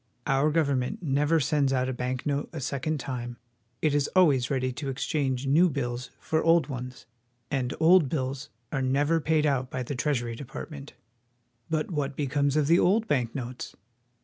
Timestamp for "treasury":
9.93-10.35